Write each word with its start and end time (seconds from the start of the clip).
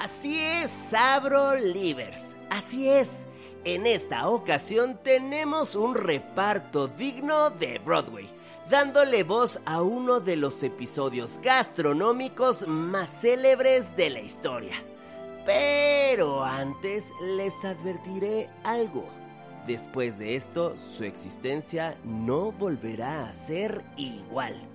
Así 0.00 0.40
es, 0.40 0.70
Sabro 0.70 1.56
Livers. 1.56 2.34
Así 2.48 2.88
es. 2.88 3.28
En 3.64 3.84
esta 3.84 4.30
ocasión 4.30 4.98
tenemos 5.02 5.76
un 5.76 5.94
reparto 5.94 6.88
digno 6.88 7.50
de 7.50 7.78
Broadway, 7.80 8.26
dándole 8.70 9.24
voz 9.24 9.60
a 9.66 9.82
uno 9.82 10.20
de 10.20 10.36
los 10.36 10.62
episodios 10.62 11.38
gastronómicos 11.42 12.66
más 12.66 13.10
célebres 13.20 13.94
de 13.94 14.08
la 14.08 14.20
historia. 14.20 14.72
Pero 15.44 16.44
antes 16.44 17.04
les 17.36 17.62
advertiré 17.62 18.48
algo. 18.64 19.06
Después 19.66 20.18
de 20.18 20.34
esto, 20.34 20.78
su 20.78 21.04
existencia 21.04 21.98
no 22.04 22.52
volverá 22.52 23.28
a 23.28 23.34
ser 23.34 23.84
igual. 23.98 24.69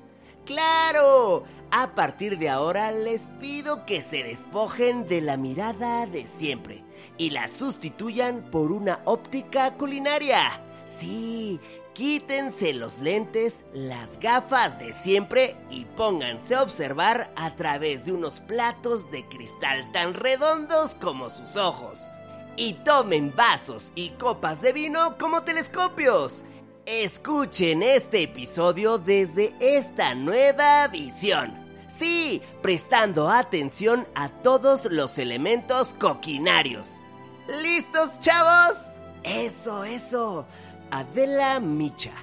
¡Claro! 0.46 1.44
A 1.72 1.96
partir 1.96 2.38
de 2.38 2.50
ahora 2.50 2.92
les 2.92 3.32
pido 3.42 3.86
que 3.86 4.02
se 4.02 4.24
despojen 4.24 5.08
de 5.08 5.22
la 5.22 5.38
mirada 5.38 6.06
de 6.06 6.26
siempre 6.26 6.84
y 7.18 7.32
la 7.32 7.48
sustituyan 7.48 8.50
por 8.52 8.72
una 8.72 9.02
óptica 9.06 9.74
culinaria. 9.74 10.62
Sí, 10.86 11.60
quítense 11.94 12.74
los 12.74 13.00
lentes, 13.00 13.66
las 13.74 14.20
gafas 14.20 14.80
de 14.80 14.94
siempre 14.94 15.58
y 15.72 15.86
pónganse 15.86 16.56
a 16.56 16.62
observar 16.62 17.34
a 17.36 17.56
través 17.56 18.06
de 18.06 18.12
unos 18.12 18.40
platos 18.40 19.10
de 19.10 19.28
cristal 19.28 19.92
tan 19.92 20.14
redondos 20.14 20.96
como 20.96 21.32
sus 21.32 21.58
ojos. 21.58 22.12
Y 22.56 22.74
tomen 22.86 23.36
vasos 23.36 23.92
y 23.96 24.12
copas 24.12 24.62
de 24.62 24.72
vino 24.72 25.18
como 25.18 25.44
telescopios 25.44 26.46
Escuchen 26.86 27.82
este 27.82 28.22
episodio 28.22 29.00
desde 29.00 29.56
esta 29.60 30.14
nueva 30.14 30.88
visión. 30.88 31.52
Sí, 31.88 32.44
prestando 32.62 33.28
atención 33.28 34.06
a 34.14 34.30
todos 34.30 34.86
los 34.92 35.18
elementos 35.18 35.96
coquinarios. 35.96 37.00
¿Listos, 37.48 38.20
chavos? 38.20 38.98
Eso, 39.24 39.84
eso. 39.84 40.46
Adela 40.92 41.60
Micha, 41.60 42.14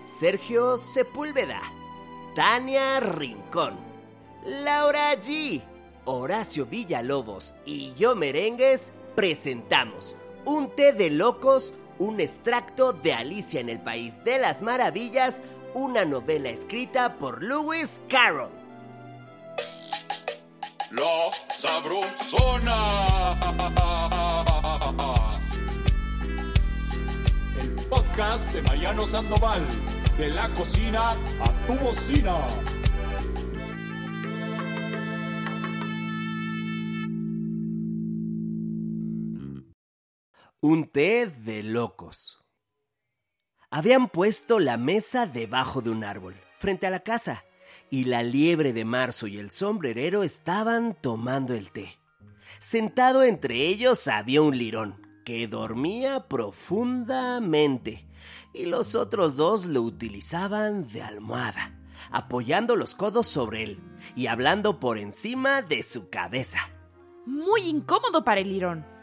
Sergio 0.00 0.78
Sepúlveda, 0.78 1.60
Tania 2.34 3.00
Rincón, 3.00 3.76
Laura 4.46 5.14
G, 5.16 5.62
Horacio 6.06 6.64
Villalobos 6.64 7.54
y 7.66 7.92
yo 7.96 8.16
Merengues 8.16 8.94
presentamos 9.14 10.16
un 10.46 10.74
té 10.74 10.94
de 10.94 11.10
locos 11.10 11.74
un 11.98 12.20
extracto 12.20 12.92
de 12.92 13.12
Alicia 13.12 13.60
en 13.60 13.68
el 13.68 13.80
País 13.80 14.22
de 14.24 14.38
las 14.38 14.62
Maravillas, 14.62 15.42
una 15.74 16.04
novela 16.04 16.48
escrita 16.48 17.16
por 17.18 17.42
Lewis 17.42 18.02
Carroll. 18.08 18.50
La 20.90 21.30
Sabrosona. 21.48 23.36
El 27.60 27.74
podcast 27.88 28.52
de 28.52 28.62
Mariano 28.62 29.06
Sandoval, 29.06 29.62
de 30.16 30.28
la 30.28 30.48
cocina 30.50 31.10
a 31.10 31.66
tu 31.66 31.74
bocina. 31.84 32.36
Un 40.68 40.88
té 40.88 41.28
de 41.28 41.62
locos. 41.62 42.44
Habían 43.70 44.08
puesto 44.08 44.58
la 44.58 44.76
mesa 44.76 45.24
debajo 45.24 45.80
de 45.80 45.90
un 45.90 46.02
árbol, 46.02 46.34
frente 46.58 46.88
a 46.88 46.90
la 46.90 47.04
casa, 47.04 47.44
y 47.88 48.06
la 48.06 48.24
liebre 48.24 48.72
de 48.72 48.84
marzo 48.84 49.28
y 49.28 49.38
el 49.38 49.52
sombrerero 49.52 50.24
estaban 50.24 50.96
tomando 51.00 51.54
el 51.54 51.70
té. 51.70 52.00
Sentado 52.58 53.22
entre 53.22 53.64
ellos 53.64 54.08
había 54.08 54.42
un 54.42 54.58
lirón, 54.58 55.06
que 55.24 55.46
dormía 55.46 56.26
profundamente, 56.26 58.04
y 58.52 58.66
los 58.66 58.96
otros 58.96 59.36
dos 59.36 59.66
lo 59.66 59.82
utilizaban 59.82 60.88
de 60.88 61.00
almohada, 61.00 61.78
apoyando 62.10 62.74
los 62.74 62.96
codos 62.96 63.28
sobre 63.28 63.62
él 63.62 63.78
y 64.16 64.26
hablando 64.26 64.80
por 64.80 64.98
encima 64.98 65.62
de 65.62 65.84
su 65.84 66.10
cabeza. 66.10 66.58
Muy 67.24 67.68
incómodo 67.68 68.24
para 68.24 68.40
el 68.40 68.48
lirón 68.48 68.95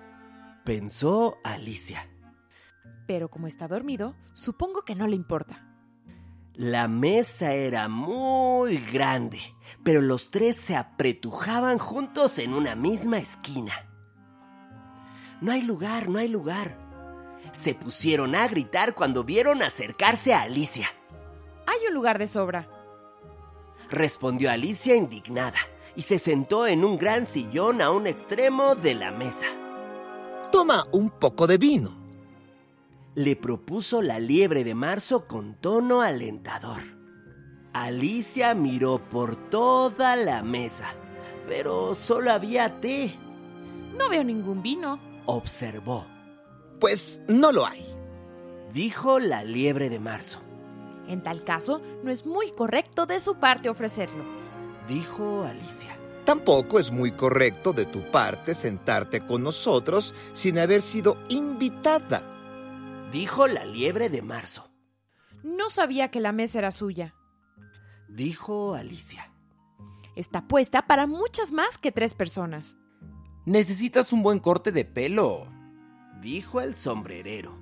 pensó 0.63 1.37
Alicia. 1.43 2.09
Pero 3.07 3.29
como 3.29 3.47
está 3.47 3.67
dormido, 3.67 4.15
supongo 4.33 4.83
que 4.83 4.95
no 4.95 5.07
le 5.07 5.15
importa. 5.15 5.69
La 6.55 6.87
mesa 6.87 7.53
era 7.53 7.87
muy 7.87 8.77
grande, 8.77 9.39
pero 9.83 10.01
los 10.01 10.29
tres 10.29 10.55
se 10.55 10.75
apretujaban 10.75 11.79
juntos 11.79 12.37
en 12.37 12.53
una 12.53 12.75
misma 12.75 13.17
esquina. 13.17 13.73
No 15.41 15.51
hay 15.51 15.63
lugar, 15.63 16.09
no 16.09 16.19
hay 16.19 16.27
lugar. 16.27 16.77
Se 17.53 17.73
pusieron 17.73 18.35
a 18.35 18.47
gritar 18.47 18.93
cuando 18.93 19.23
vieron 19.23 19.63
acercarse 19.63 20.33
a 20.33 20.43
Alicia. 20.43 20.87
Hay 21.65 21.87
un 21.87 21.93
lugar 21.93 22.19
de 22.19 22.27
sobra. 22.27 22.69
Respondió 23.89 24.51
Alicia 24.51 24.95
indignada 24.95 25.59
y 25.95 26.03
se 26.03 26.19
sentó 26.19 26.67
en 26.67 26.85
un 26.85 26.97
gran 26.97 27.25
sillón 27.25 27.81
a 27.81 27.91
un 27.91 28.07
extremo 28.07 28.75
de 28.75 28.95
la 28.95 29.11
mesa. 29.11 29.47
Toma 30.53 30.85
un 30.91 31.09
poco 31.09 31.47
de 31.47 31.57
vino. 31.57 31.89
Le 33.15 33.35
propuso 33.35 34.03
la 34.03 34.19
liebre 34.19 34.63
de 34.63 34.75
marzo 34.75 35.25
con 35.25 35.55
tono 35.55 36.01
alentador. 36.01 36.79
Alicia 37.73 38.53
miró 38.53 38.99
por 39.09 39.35
toda 39.49 40.15
la 40.15 40.43
mesa, 40.43 40.93
pero 41.47 41.95
solo 41.95 42.31
había 42.31 42.79
té. 42.79 43.15
No 43.97 44.09
veo 44.09 44.23
ningún 44.23 44.61
vino. 44.61 44.99
Observó. 45.25 46.05
Pues 46.79 47.23
no 47.27 47.51
lo 47.51 47.65
hay. 47.65 47.83
Dijo 48.71 49.17
la 49.19 49.43
liebre 49.43 49.89
de 49.89 49.99
marzo. 49.99 50.39
En 51.07 51.23
tal 51.23 51.43
caso, 51.43 51.81
no 52.03 52.11
es 52.11 52.27
muy 52.27 52.51
correcto 52.51 53.07
de 53.07 53.19
su 53.19 53.37
parte 53.37 53.69
ofrecerlo. 53.69 54.23
Dijo 54.87 55.45
Alicia. 55.45 55.97
Tampoco 56.25 56.79
es 56.79 56.91
muy 56.91 57.11
correcto 57.11 57.73
de 57.73 57.85
tu 57.85 58.09
parte 58.09 58.53
sentarte 58.53 59.21
con 59.21 59.43
nosotros 59.43 60.15
sin 60.31 60.57
haber 60.57 60.81
sido 60.81 61.17
invitada. 61.27 62.21
Dijo 63.11 63.47
la 63.47 63.65
liebre 63.65 64.09
de 64.09 64.21
marzo. 64.21 64.71
No 65.43 65.69
sabía 65.69 66.09
que 66.09 66.21
la 66.21 66.31
mesa 66.31 66.59
era 66.59 66.71
suya. 66.71 67.13
Dijo 68.07 68.73
Alicia. 68.73 69.31
Está 70.15 70.47
puesta 70.47 70.87
para 70.87 71.07
muchas 71.07 71.51
más 71.51 71.77
que 71.77 71.91
tres 71.91 72.13
personas. 72.13 72.77
Necesitas 73.45 74.13
un 74.13 74.23
buen 74.23 74.39
corte 74.39 74.71
de 74.71 74.85
pelo. 74.85 75.47
Dijo 76.21 76.61
el 76.61 76.75
sombrerero. 76.75 77.57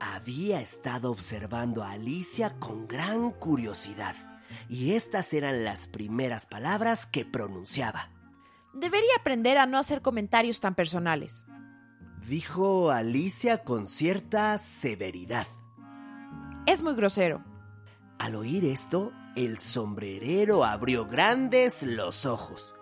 Había 0.00 0.60
estado 0.60 1.12
observando 1.12 1.84
a 1.84 1.92
Alicia 1.92 2.58
con 2.58 2.88
gran 2.88 3.30
curiosidad 3.30 4.33
y 4.68 4.92
estas 4.92 5.32
eran 5.32 5.64
las 5.64 5.88
primeras 5.88 6.46
palabras 6.46 7.06
que 7.06 7.24
pronunciaba. 7.24 8.10
Debería 8.72 9.12
aprender 9.18 9.58
a 9.58 9.66
no 9.66 9.78
hacer 9.78 10.02
comentarios 10.02 10.60
tan 10.60 10.74
personales. 10.74 11.44
Dijo 12.26 12.90
Alicia 12.90 13.64
con 13.64 13.86
cierta 13.86 14.58
severidad. 14.58 15.46
Es 16.66 16.82
muy 16.82 16.94
grosero. 16.94 17.44
Al 18.18 18.34
oír 18.34 18.64
esto, 18.64 19.12
el 19.36 19.58
sombrerero 19.58 20.64
abrió 20.64 21.06
grandes 21.06 21.82
los 21.82 22.24
ojos, 22.24 22.74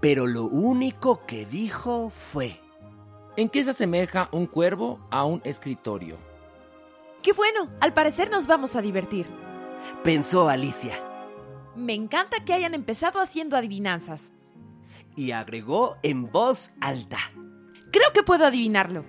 pero 0.00 0.26
lo 0.26 0.44
único 0.44 1.24
que 1.26 1.46
dijo 1.46 2.10
fue... 2.10 2.60
¿En 3.36 3.48
qué 3.48 3.64
se 3.64 3.70
asemeja 3.70 4.28
un 4.32 4.46
cuervo 4.46 5.06
a 5.10 5.24
un 5.24 5.40
escritorio? 5.44 6.18
¡Qué 7.22 7.32
bueno! 7.32 7.70
Al 7.80 7.94
parecer 7.94 8.30
nos 8.30 8.46
vamos 8.46 8.76
a 8.76 8.82
divertir. 8.82 9.26
Pensó 10.02 10.48
Alicia. 10.48 11.09
Me 11.80 11.94
encanta 11.94 12.44
que 12.44 12.52
hayan 12.52 12.74
empezado 12.74 13.20
haciendo 13.20 13.56
adivinanzas. 13.56 14.30
Y 15.16 15.30
agregó 15.30 15.96
en 16.02 16.30
voz 16.30 16.72
alta. 16.78 17.18
Creo 17.90 18.12
que 18.12 18.22
puedo 18.22 18.44
adivinarlo. 18.44 19.02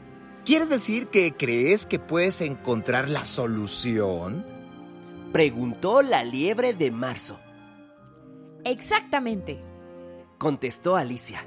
¿Quieres 0.45 0.69
decir 0.69 1.07
que 1.07 1.33
crees 1.33 1.85
que 1.85 2.00
puedes 2.00 2.39
encontrar 2.39 3.09
la 3.09 3.25
solución? 3.25 4.45
Preguntó 5.33 6.01
la 6.01 6.23
liebre 6.23 6.73
de 6.73 6.91
marzo. 6.91 7.41
Exactamente. 8.63 9.62
Contestó 10.38 10.95
Alicia. 10.95 11.45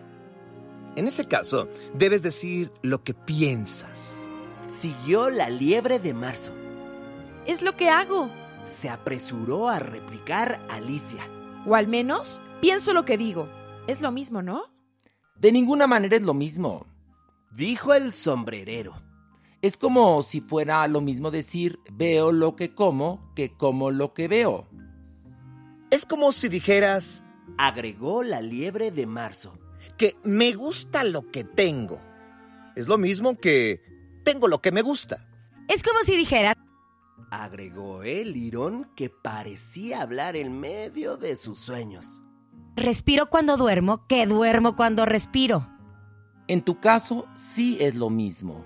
En 0.95 1.07
ese 1.07 1.27
caso, 1.27 1.71
debes 1.95 2.21
decir 2.21 2.71
lo 2.83 3.03
que 3.03 3.15
piensas. 3.15 4.31
Siguió 4.67 5.31
la 5.31 5.49
liebre 5.49 5.99
de 5.99 6.13
marzo. 6.13 6.53
Es 7.47 7.63
lo 7.63 7.75
que 7.77 7.89
hago 7.89 8.31
se 8.65 8.89
apresuró 8.89 9.69
a 9.69 9.79
replicar 9.79 10.65
Alicia. 10.69 11.29
O 11.67 11.75
al 11.75 11.89
menos, 11.89 12.41
pienso 12.61 12.93
lo 12.93 13.05
que 13.05 13.17
digo. 13.17 13.49
Es 13.87 14.01
lo 14.01 14.11
mismo, 14.13 14.43
¿no? 14.43 14.65
De 15.37 15.53
ninguna 15.53 15.87
manera 15.87 16.17
es 16.17 16.23
lo 16.23 16.35
mismo. 16.35 16.87
Dijo 17.53 17.95
el 17.95 18.13
sombrerero. 18.13 18.95
Es 19.63 19.77
como 19.77 20.23
si 20.23 20.41
fuera 20.41 20.87
lo 20.89 21.01
mismo 21.01 21.31
decir 21.31 21.79
veo 21.91 22.33
lo 22.33 22.57
que 22.57 22.75
como 22.75 23.33
que 23.35 23.57
como 23.57 23.91
lo 23.91 24.13
que 24.13 24.29
veo. 24.29 24.69
Es 25.91 26.05
como 26.05 26.33
si 26.33 26.49
dijeras, 26.49 27.25
agregó 27.57 28.23
la 28.23 28.41
liebre 28.41 28.91
de 28.91 29.07
marzo. 29.07 29.59
que 29.97 30.17
me 30.25 30.53
gusta 30.55 31.05
lo 31.05 31.31
que 31.31 31.45
tengo. 31.45 32.01
Es 32.75 32.89
lo 32.89 32.99
mismo 32.99 33.37
que 33.37 33.83
tengo 34.25 34.49
lo 34.49 34.61
que 34.61 34.73
me 34.73 34.83
gusta. 34.83 35.29
Es 35.69 35.83
como 35.83 36.01
si 36.01 36.17
dijera, 36.17 36.57
Agregó 37.37 38.05
el 38.05 38.33
lirón 38.33 38.89
que 38.95 39.11
parecía 39.11 40.03
hablar 40.03 40.37
en 40.37 40.61
medio 40.61 41.17
de 41.17 41.35
sus 41.35 41.59
sueños. 41.59 42.23
respiro 42.77 43.29
cuando 43.29 43.57
duermo, 43.57 44.07
que 44.07 44.25
duermo 44.27 44.77
cuando 44.77 45.05
respiro. 45.05 45.67
En 46.47 46.63
tu 46.63 46.79
caso, 46.79 47.27
sí 47.35 47.77
es 47.81 47.97
lo 47.97 48.09
mismo. 48.09 48.65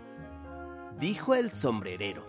Dijo 1.01 1.35
el 1.35 1.51
sombrerero. 1.51 2.29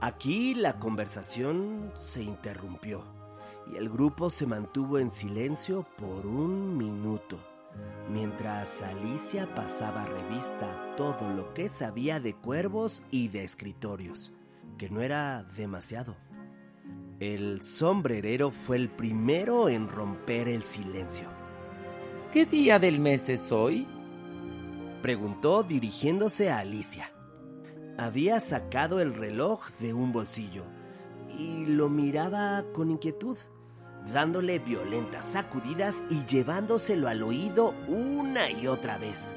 Aquí 0.00 0.54
la 0.54 0.78
conversación 0.78 1.92
se 1.94 2.22
interrumpió 2.22 3.04
y 3.70 3.76
el 3.76 3.90
grupo 3.90 4.30
se 4.30 4.46
mantuvo 4.46 4.98
en 4.98 5.10
silencio 5.10 5.86
por 5.98 6.24
un 6.24 6.78
minuto, 6.78 7.38
mientras 8.08 8.82
Alicia 8.82 9.54
pasaba 9.54 10.06
revista 10.06 10.64
a 10.64 10.96
todo 10.96 11.28
lo 11.28 11.52
que 11.52 11.68
sabía 11.68 12.20
de 12.20 12.34
cuervos 12.34 13.02
y 13.10 13.28
de 13.28 13.44
escritorios, 13.44 14.32
que 14.78 14.90
no 14.90 15.00
era 15.00 15.44
demasiado. 15.56 16.16
El 17.20 17.62
sombrerero 17.62 18.50
fue 18.50 18.76
el 18.76 18.88
primero 18.88 19.68
en 19.68 19.88
romper 19.88 20.48
el 20.48 20.62
silencio. 20.62 21.28
¿Qué 22.32 22.46
día 22.46 22.78
del 22.78 22.98
mes 22.98 23.28
es 23.28 23.52
hoy? 23.52 23.86
Preguntó 25.02 25.62
dirigiéndose 25.62 26.50
a 26.50 26.58
Alicia. 26.58 27.12
Había 27.96 28.40
sacado 28.40 29.00
el 29.00 29.14
reloj 29.14 29.70
de 29.78 29.94
un 29.94 30.12
bolsillo 30.12 30.64
y 31.38 31.66
lo 31.66 31.88
miraba 31.88 32.64
con 32.72 32.90
inquietud, 32.90 33.36
dándole 34.12 34.58
violentas 34.58 35.26
sacudidas 35.26 36.04
y 36.10 36.24
llevándoselo 36.24 37.08
al 37.08 37.22
oído 37.22 37.74
una 37.86 38.50
y 38.50 38.66
otra 38.66 38.98
vez. 38.98 39.34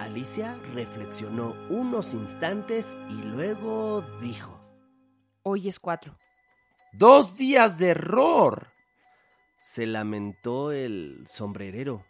Alicia 0.00 0.58
reflexionó 0.72 1.54
unos 1.68 2.14
instantes 2.14 2.96
y 3.10 3.22
luego 3.22 4.00
dijo, 4.22 4.58
Hoy 5.42 5.68
es 5.68 5.78
cuatro. 5.78 6.16
Dos 6.94 7.36
días 7.36 7.78
de 7.78 7.88
error. 7.88 8.68
se 9.60 9.84
lamentó 9.84 10.72
el 10.72 11.24
sombrerero 11.26 12.06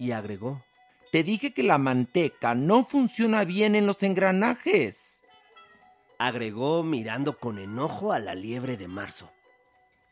y 0.00 0.10
agregó, 0.10 0.64
Te 1.12 1.22
dije 1.22 1.54
que 1.54 1.62
la 1.62 1.78
manteca 1.78 2.56
no 2.56 2.82
funciona 2.84 3.44
bien 3.44 3.76
en 3.76 3.86
los 3.86 4.02
engranajes. 4.02 5.20
agregó 6.18 6.82
mirando 6.82 7.38
con 7.38 7.60
enojo 7.60 8.12
a 8.12 8.18
la 8.18 8.34
liebre 8.34 8.76
de 8.76 8.88
marzo. 8.88 9.30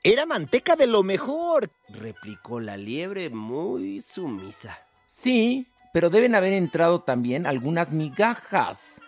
Era 0.05 0.27
manteca 0.27 0.77
de 0.77 0.87
lo 0.87 1.03
mejor. 1.03 1.73
replicó 1.89 2.61
la 2.61 2.77
liebre 2.77 3.31
muy 3.31 4.01
sumisa. 4.01 4.79
Sí, 5.09 5.67
pero 5.93 6.11
deben 6.11 6.35
haber 6.35 6.53
entrado 6.53 7.01
también 7.01 7.47
algunas 7.47 7.93
migajas. 7.93 9.01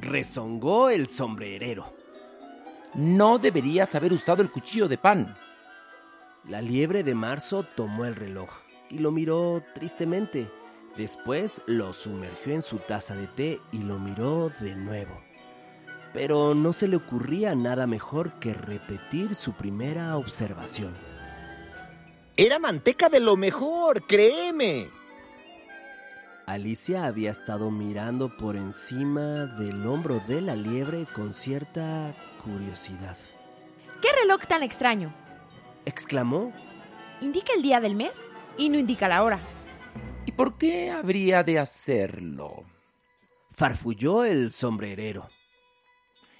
Rezongó 0.00 0.90
el 0.90 1.08
sombrerero. 1.08 1.94
No 2.94 3.38
deberías 3.38 3.94
haber 3.94 4.12
usado 4.12 4.42
el 4.42 4.50
cuchillo 4.50 4.88
de 4.88 4.98
pan. 4.98 5.36
La 6.48 6.60
liebre 6.60 7.02
de 7.02 7.14
marzo 7.14 7.62
tomó 7.62 8.04
el 8.04 8.14
reloj 8.14 8.50
y 8.90 8.98
lo 8.98 9.10
miró 9.10 9.62
tristemente. 9.74 10.50
Después 10.96 11.62
lo 11.66 11.92
sumergió 11.92 12.54
en 12.54 12.62
su 12.62 12.78
taza 12.78 13.16
de 13.16 13.26
té 13.26 13.60
y 13.72 13.78
lo 13.78 13.98
miró 13.98 14.50
de 14.60 14.76
nuevo. 14.76 15.20
Pero 16.12 16.54
no 16.54 16.72
se 16.72 16.86
le 16.86 16.96
ocurría 16.96 17.56
nada 17.56 17.88
mejor 17.88 18.38
que 18.38 18.54
repetir 18.54 19.34
su 19.34 19.54
primera 19.54 20.16
observación. 20.16 20.94
Era 22.36 22.58
manteca 22.58 23.08
de 23.08 23.20
lo 23.20 23.36
mejor, 23.36 24.06
créeme. 24.06 24.88
Alicia 26.46 27.06
había 27.06 27.30
estado 27.30 27.70
mirando 27.70 28.36
por 28.36 28.56
encima 28.56 29.46
del 29.46 29.86
hombro 29.86 30.20
de 30.20 30.40
la 30.40 30.54
liebre 30.54 31.06
con 31.14 31.32
cierta 31.32 32.14
curiosidad. 32.42 33.16
¿Qué 34.02 34.08
reloj 34.22 34.46
tan 34.46 34.62
extraño? 34.62 35.14
Exclamó 35.84 36.52
Indica 37.20 37.52
el 37.54 37.62
día 37.62 37.80
del 37.80 37.94
mes 37.94 38.18
y 38.58 38.68
no 38.68 38.78
indica 38.78 39.08
la 39.08 39.22
hora. 39.22 39.40
¿Y 40.26 40.32
por 40.32 40.58
qué 40.58 40.90
habría 40.90 41.42
de 41.42 41.58
hacerlo? 41.58 42.64
Farfulló 43.52 44.24
el 44.24 44.52
sombrerero. 44.52 45.30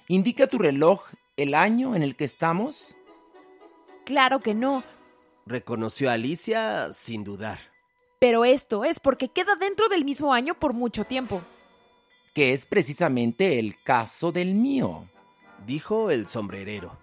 ¿Indica 0.07 0.47
tu 0.47 0.59
reloj 0.59 1.03
el 1.37 1.55
año 1.55 1.95
en 1.95 2.03
el 2.03 2.15
que 2.15 2.25
estamos? 2.25 2.95
Claro 4.05 4.39
que 4.39 4.53
no, 4.53 4.83
Reconoció 5.47 6.09
Alicia 6.09 6.91
sin 6.91 7.23
dudar. 7.23 7.59
Pero 8.19 8.45
esto 8.45 8.83
es 8.85 8.99
porque 8.99 9.29
queda 9.29 9.55
dentro 9.55 9.89
del 9.89 10.05
mismo 10.05 10.33
año 10.33 10.55
por 10.55 10.73
mucho 10.73 11.03
tiempo. 11.03 11.41
Que 12.33 12.53
es 12.53 12.65
precisamente 12.65 13.59
el 13.59 13.81
caso 13.81 14.31
del 14.31 14.55
mío. 14.55 15.05
Dijo 15.65 16.11
el 16.11 16.27
sombrerero. 16.27 16.97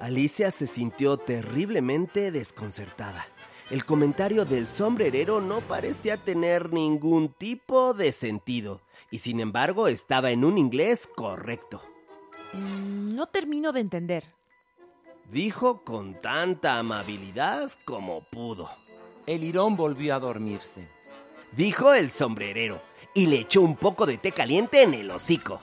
Alicia 0.00 0.50
se 0.50 0.66
sintió 0.66 1.16
terriblemente 1.16 2.30
desconcertada. 2.30 3.26
El 3.70 3.84
comentario 3.84 4.44
del 4.44 4.68
sombrerero 4.68 5.40
no 5.40 5.60
parecía 5.60 6.16
tener 6.16 6.72
ningún 6.72 7.28
tipo 7.30 7.94
de 7.94 8.12
sentido, 8.12 8.80
y 9.10 9.18
sin 9.18 9.40
embargo 9.40 9.88
estaba 9.88 10.30
en 10.30 10.44
un 10.44 10.58
inglés 10.58 11.08
correcto. 11.14 11.80
Mm, 12.52 13.14
No 13.14 13.26
termino 13.28 13.72
de 13.72 13.80
entender. 13.80 14.24
Dijo 15.30 15.82
con 15.84 16.18
tanta 16.18 16.78
amabilidad 16.78 17.72
como 17.84 18.24
pudo. 18.24 18.68
El 19.26 19.44
irón 19.44 19.76
volvió 19.76 20.14
a 20.14 20.20
dormirse. 20.20 20.88
Dijo 21.52 21.92
el 21.94 22.10
sombrerero, 22.10 22.80
y 23.14 23.26
le 23.26 23.40
echó 23.40 23.60
un 23.60 23.76
poco 23.76 24.06
de 24.06 24.18
té 24.18 24.32
caliente 24.32 24.82
en 24.82 24.94
el 24.94 25.10
hocico. 25.10 25.60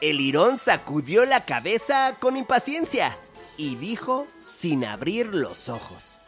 El 0.00 0.18
lirón 0.18 0.56
sacudió 0.56 1.26
la 1.26 1.44
cabeza 1.44 2.16
con 2.20 2.36
impaciencia 2.36 3.16
y 3.56 3.76
dijo 3.76 4.26
sin 4.42 4.84
abrir 4.84 5.26
los 5.26 5.68
ojos. 5.68 6.18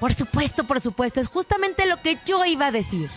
Por 0.00 0.12
supuesto, 0.12 0.64
por 0.64 0.80
supuesto, 0.80 1.20
es 1.20 1.28
justamente 1.28 1.86
lo 1.86 2.00
que 2.02 2.18
yo 2.26 2.44
iba 2.44 2.66
a 2.66 2.72
decir. 2.72 3.10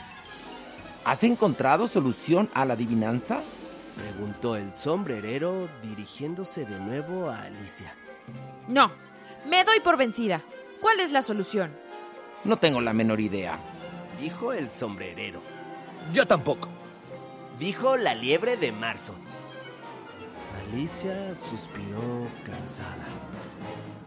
¿Has 1.04 1.24
encontrado 1.24 1.88
solución 1.88 2.50
a 2.54 2.65
la 2.65 2.74
adivinanza? 2.74 3.42
Preguntó 3.98 4.56
el 4.56 4.74
sombrerero 4.74 5.68
dirigiéndose 5.83 6.65
de 6.65 6.80
nuevo 6.80 7.30
a 7.30 7.44
Alicia. 7.44 7.94
No, 8.68 8.92
me 9.48 9.63
doy 9.63 9.80
por 9.80 9.98
vencida. 9.98 10.42
¿Cuál 10.80 11.00
es 11.00 11.12
la 11.12 11.22
solución? 11.22 11.75
No 12.44 12.57
tengo 12.57 12.81
la 12.81 12.94
menor 12.94 13.19
idea. 13.19 13.59
Dijo 14.21 14.53
el 14.53 14.69
sombrerero. 14.69 15.41
Yo 16.13 16.25
tampoco. 16.27 16.69
Dijo 17.60 17.98
la 17.98 18.15
liebre 18.15 18.58
de 18.58 18.72
marzo. 18.72 19.13
Alicia 20.72 21.36
suspiró 21.36 22.27
cansada. 22.46 23.05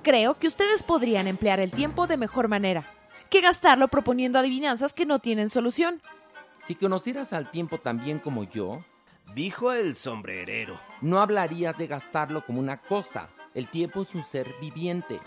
Creo 0.02 0.34
que 0.38 0.46
ustedes 0.46 0.82
podrían 0.82 1.26
emplear 1.28 1.60
el 1.60 1.70
tiempo 1.70 2.06
de 2.06 2.16
mejor 2.16 2.48
manera 2.48 2.84
que 3.30 3.40
gastarlo 3.40 3.88
proponiendo 3.88 4.38
adivinanzas 4.38 4.92
que 4.92 5.06
no 5.06 5.18
tienen 5.18 5.48
solución. 5.48 6.00
Si 6.62 6.74
conocieras 6.74 7.32
al 7.32 7.50
tiempo 7.50 7.78
tan 7.78 8.02
bien 8.02 8.18
como 8.18 8.44
yo, 8.44 8.84
Dijo 9.34 9.72
el 9.72 9.96
sombrerero. 9.96 10.78
no 11.00 11.18
hablarías 11.20 11.76
de 11.78 11.86
gastarlo 11.86 12.44
como 12.44 12.60
una 12.60 12.76
cosa. 12.76 13.30
El 13.54 13.66
tiempo 13.68 14.02
es 14.02 14.14
un 14.14 14.24
ser 14.24 14.46
viviente. 14.60 15.20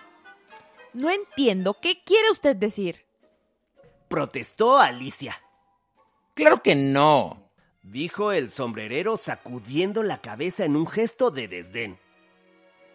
No 0.95 1.09
entiendo 1.09 1.77
qué 1.81 2.01
quiere 2.05 2.31
usted 2.31 2.55
decir. 2.55 3.05
Protestó 4.07 4.77
Alicia. 4.79 5.35
Claro 6.35 6.63
que 6.63 6.75
no. 6.75 7.49
Dijo 7.83 8.31
el 8.31 8.49
sombrerero 8.49 9.17
sacudiendo 9.17 10.03
la 10.03 10.19
cabeza 10.21 10.63
en 10.63 10.75
un 10.75 10.87
gesto 10.87 11.31
de 11.31 11.47
desdén. 11.49 11.99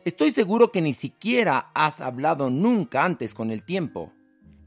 Estoy 0.05 0.31
seguro 0.31 0.73
que 0.73 0.81
ni 0.81 0.95
siquiera 0.95 1.71
has 1.75 2.01
hablado 2.01 2.49
nunca 2.49 3.05
antes 3.05 3.35
con 3.35 3.51
el 3.51 3.63
tiempo. 3.65 4.13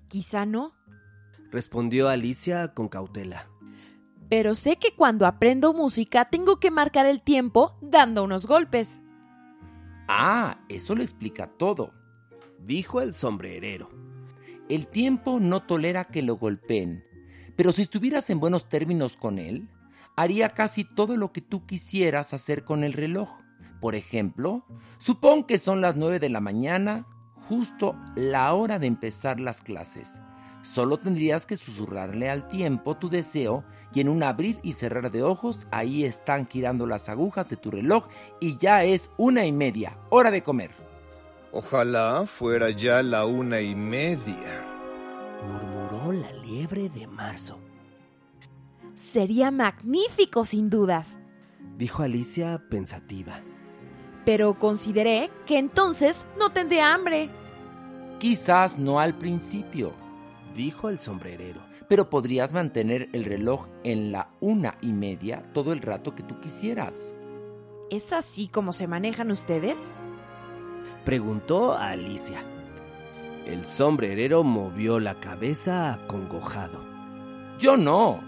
Quizá 0.07 0.45
no, 0.45 0.73
Respondió 1.51 2.09
Alicia 2.09 2.73
con 2.73 2.87
cautela. 2.87 3.47
pero 4.29 4.53
sé 4.55 4.77
que 4.77 4.95
cuando 4.95 5.25
aprendo 5.25 5.73
música 5.73 6.25
tengo 6.25 6.59
que 6.59 6.69
marcar 6.71 7.05
el 7.07 7.21
tiempo 7.21 7.75
dando 7.81 8.23
unos 8.23 8.45
golpes. 8.45 8.99
Ah, 10.07 10.59
eso 10.69 10.93
lo 10.95 11.01
explica 11.01 11.47
todo. 11.47 11.93
Dijo 12.65 13.01
el 13.01 13.13
sombrerero. 13.13 13.89
El 14.69 14.87
tiempo 14.87 15.41
no 15.41 15.63
tolera 15.63 16.05
que 16.05 16.21
lo 16.21 16.37
golpeen, 16.37 17.03
pero 17.57 17.73
si 17.73 17.81
estuvieras 17.81 18.29
en 18.29 18.39
buenos 18.39 18.69
términos 18.69 19.17
con 19.17 19.37
él, 19.37 19.67
haría 20.15 20.47
casi 20.47 20.85
todo 20.85 21.17
lo 21.17 21.33
que 21.33 21.41
tú 21.41 21.65
quisieras 21.65 22.33
hacer 22.33 22.63
con 22.63 22.85
el 22.85 22.93
reloj. 22.93 23.37
Por 23.81 23.95
ejemplo, 23.95 24.65
supón 24.97 25.43
que 25.43 25.59
son 25.59 25.81
las 25.81 25.97
9 25.97 26.21
de 26.21 26.29
la 26.29 26.39
mañana, 26.39 27.05
justo 27.49 27.97
la 28.15 28.53
hora 28.53 28.79
de 28.79 28.87
empezar 28.87 29.41
las 29.41 29.61
clases. 29.61 30.21
Solo 30.61 30.97
tendrías 30.99 31.45
que 31.45 31.57
susurrarle 31.57 32.29
al 32.29 32.47
tiempo 32.47 32.95
tu 32.95 33.09
deseo 33.09 33.65
y 33.93 33.99
en 33.99 34.07
un 34.07 34.23
abrir 34.23 34.61
y 34.63 34.71
cerrar 34.71 35.11
de 35.11 35.21
ojos 35.21 35.67
ahí 35.71 36.05
están 36.05 36.47
girando 36.47 36.87
las 36.87 37.09
agujas 37.09 37.49
de 37.49 37.57
tu 37.57 37.71
reloj 37.71 38.07
y 38.39 38.57
ya 38.57 38.85
es 38.85 39.09
una 39.17 39.45
y 39.45 39.51
media, 39.51 39.97
hora 40.09 40.31
de 40.31 40.43
comer. 40.43 40.82
Ojalá 41.55 42.25
fuera 42.25 42.71
ya 42.71 43.03
la 43.03 43.25
una 43.25 43.61
y 43.61 43.75
media. 43.75 44.63
Murmuró 45.47 46.11
la 46.11 46.31
liebre 46.41 46.89
de 46.89 47.05
marzo. 47.05 47.59
Sería 48.95 49.51
magnífico, 49.51 50.45
sin 50.45 50.69
dudas. 50.69 51.19
Dijo 51.77 52.01
Alicia 52.01 52.61
pensativa. 52.69 53.41
Pero 54.25 54.57
consideré 54.57 55.29
que 55.45 55.57
entonces 55.59 56.25
no 56.39 56.51
tendré 56.51 56.81
hambre. 56.81 57.29
Quizás 58.19 58.79
no 58.79 58.99
al 58.99 59.15
principio, 59.17 59.93
Dijo 60.55 60.89
el 60.89 60.99
sombrerero. 60.99 61.61
pero 61.89 62.09
podrías 62.11 62.53
mantener 62.53 63.09
el 63.13 63.25
reloj 63.25 63.67
en 63.83 64.11
la 64.11 64.29
una 64.39 64.77
y 64.81 64.93
media 64.93 65.43
todo 65.51 65.73
el 65.73 65.81
rato 65.81 66.13
que 66.15 66.21
tú 66.23 66.39
quisieras. 66.39 67.13
¿Es 67.89 68.13
así 68.13 68.47
como 68.47 68.71
se 68.71 68.87
manejan 68.87 69.31
ustedes? 69.31 69.91
Preguntó 71.05 71.73
a 71.73 71.89
Alicia. 71.89 72.41
El 73.45 73.65
sombrerero 73.65 74.45
movió 74.45 75.01
la 75.01 75.19
cabeza 75.19 75.93
acongojado. 75.93 76.81
Yo 77.59 77.75
no. 77.75 78.21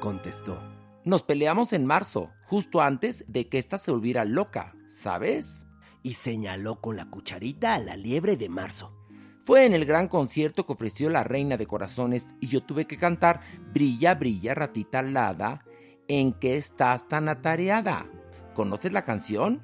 Contestó. 0.00 0.58
Nos 1.04 1.22
peleamos 1.22 1.74
en 1.74 1.84
marzo, 1.84 2.30
justo 2.46 2.80
antes 2.80 3.26
de 3.28 3.50
que 3.50 3.58
ésta 3.58 3.76
se 3.76 3.90
volviera 3.90 4.24
loca, 4.24 4.74
¿sabes? 4.88 5.66
Y 6.02 6.14
señaló 6.14 6.80
con 6.80 6.96
la 6.96 7.10
cucharita 7.10 7.74
a 7.74 7.78
la 7.78 7.94
liebre 7.94 8.38
de 8.38 8.48
marzo. 8.48 8.96
Fue 9.42 9.66
en 9.66 9.74
el 9.74 9.84
gran 9.84 10.08
concierto 10.08 10.64
que 10.64 10.72
ofreció 10.72 11.10
la 11.10 11.24
Reina 11.24 11.58
de 11.58 11.66
Corazones 11.66 12.28
y 12.40 12.48
yo 12.48 12.62
tuve 12.62 12.86
que 12.86 12.96
cantar 12.96 13.42
Brilla, 13.74 14.14
brilla, 14.14 14.54
ratita 14.54 15.00
alada, 15.00 15.62
¿en 16.08 16.32
qué 16.32 16.56
estás 16.56 17.06
tan 17.06 17.28
atareada? 17.28 18.06
¿Conoces 18.54 18.92
la 18.92 19.04
canción? 19.04 19.62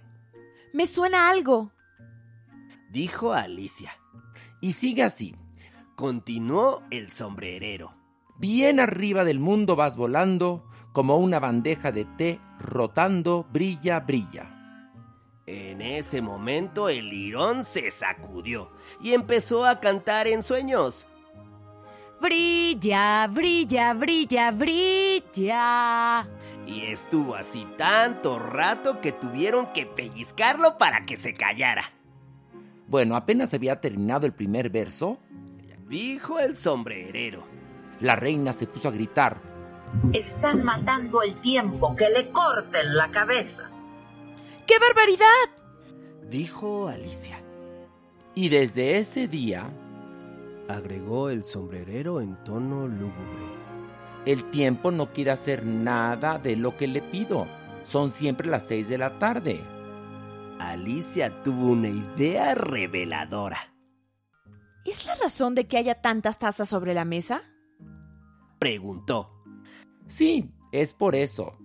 Me 0.75 0.87
suena 0.87 1.31
algo. 1.31 1.73
Dijo 2.91 3.33
Alicia. 3.33 3.93
Y 4.61 4.73
sigue 4.73 5.05
así. 5.05 5.37
Continuó 5.95 6.83
el 6.91 7.13
sombrerero. 7.13 7.95
Bien 8.37 8.81
arriba 8.81 9.25
del 9.25 9.39
mundo 9.39 9.77
vas 9.77 9.97
volando, 9.97 10.67
como 10.93 11.19
una 11.19 11.39
bandeja 11.39 11.93
de 11.93 12.05
té 12.05 12.41
rotando, 12.59 13.47
brilla, 13.53 14.01
brilla. 14.01 14.57
En 15.47 15.81
ese 15.81 16.21
momento 16.21 16.89
el 16.89 17.11
lirón 17.11 17.65
se 17.65 17.91
sacudió 17.91 18.73
y 19.01 19.13
empezó 19.13 19.67
a 19.67 19.79
cantar 19.79 20.27
en 20.27 20.43
sueños. 20.43 21.07
Brilla, 22.21 23.29
brilla, 23.29 23.95
brilla, 23.95 24.51
brilla. 24.51 26.29
Y 26.67 26.87
estuvo 26.87 27.35
así 27.35 27.67
tanto 27.77 28.39
rato 28.39 29.01
que 29.01 29.13
tuvieron 29.13 29.73
que 29.73 29.87
pellizcarlo 29.87 30.77
para 30.77 31.07
que 31.07 31.17
se 31.17 31.35
callara. 31.35 31.85
Bueno, 32.91 33.15
apenas 33.17 33.55
había 33.55 33.81
terminado 33.81 34.27
el 34.27 34.33
primer 34.33 34.69
verso, 34.71 35.19
Dijo 35.89 36.39
el 36.39 36.55
sombrerero. 36.57 37.45
la 38.01 38.15
reina 38.17 38.53
se 38.53 38.67
puso 38.67 38.89
a 38.89 38.93
gritar. 38.93 39.41
Están 40.13 40.63
matando 40.65 41.23
el 41.23 41.35
tiempo, 41.41 41.97
que 41.97 42.09
le 42.11 42.31
corten 42.31 42.95
la 42.97 43.11
cabeza. 43.11 43.71
¡Qué 44.67 44.75
barbaridad! 44.79 45.27
Dijo 46.29 46.87
Alicia. 46.89 47.41
Y 48.37 48.49
desde 48.51 48.99
ese 48.99 49.27
día, 49.29 49.69
Agregó 50.69 51.31
el 51.31 51.43
sombrerero 51.43 52.21
en 52.21 52.37
tono 52.45 52.87
lúgubre. 52.87 53.51
el 54.27 54.45
tiempo 54.53 54.93
no 54.93 55.13
quiere 55.13 55.33
hacer 55.33 55.67
nada 55.67 56.39
de 56.39 56.55
lo 56.55 56.77
que 56.77 56.87
le 56.87 57.03
pido. 57.03 57.49
Son 57.83 58.13
siempre 58.13 58.47
las 58.49 58.69
seis 58.69 58.89
de 58.89 58.97
la 58.99 59.19
tarde. 59.19 59.61
Alicia 60.61 61.43
tuvo 61.43 61.69
una 61.69 61.89
idea 61.89 62.55
reveladora. 62.55 63.75
¿Es 64.85 65.07
la 65.07 65.15
razón 65.15 65.55
de 65.55 65.67
que 65.67 65.79
haya 65.79 66.03
tantas 66.03 66.39
tazas 66.39 66.69
sobre 66.69 66.93
la 66.93 67.07
mesa? 67.07 67.43
Preguntó. 68.59 69.43
Sí, 70.07 70.53
es 70.71 70.93
por 70.93 71.17
eso. 71.17 71.57